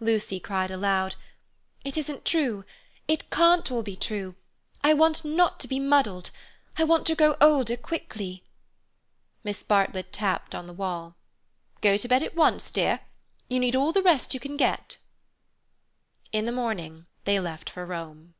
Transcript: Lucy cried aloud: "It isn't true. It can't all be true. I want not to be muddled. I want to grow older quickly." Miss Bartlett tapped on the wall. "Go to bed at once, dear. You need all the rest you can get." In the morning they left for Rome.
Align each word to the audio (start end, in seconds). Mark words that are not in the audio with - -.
Lucy 0.00 0.40
cried 0.40 0.68
aloud: 0.68 1.14
"It 1.84 1.96
isn't 1.96 2.24
true. 2.24 2.64
It 3.06 3.30
can't 3.30 3.70
all 3.70 3.84
be 3.84 3.94
true. 3.94 4.34
I 4.82 4.94
want 4.94 5.24
not 5.24 5.60
to 5.60 5.68
be 5.68 5.78
muddled. 5.78 6.32
I 6.76 6.82
want 6.82 7.06
to 7.06 7.14
grow 7.14 7.36
older 7.40 7.76
quickly." 7.76 8.42
Miss 9.44 9.62
Bartlett 9.62 10.12
tapped 10.12 10.56
on 10.56 10.66
the 10.66 10.72
wall. 10.72 11.14
"Go 11.82 11.96
to 11.96 12.08
bed 12.08 12.24
at 12.24 12.34
once, 12.34 12.72
dear. 12.72 13.02
You 13.46 13.60
need 13.60 13.76
all 13.76 13.92
the 13.92 14.02
rest 14.02 14.34
you 14.34 14.40
can 14.40 14.56
get." 14.56 14.96
In 16.32 16.46
the 16.46 16.50
morning 16.50 17.06
they 17.22 17.38
left 17.38 17.70
for 17.70 17.86
Rome. 17.86 18.34